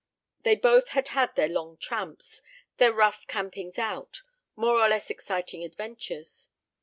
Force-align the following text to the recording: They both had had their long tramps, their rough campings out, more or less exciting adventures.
They 0.41 0.55
both 0.55 0.87
had 0.97 1.09
had 1.09 1.35
their 1.35 1.47
long 1.47 1.77
tramps, 1.77 2.41
their 2.77 2.91
rough 2.91 3.27
campings 3.27 3.77
out, 3.77 4.23
more 4.55 4.79
or 4.81 4.89
less 4.89 5.11
exciting 5.11 5.63
adventures. 5.63 6.49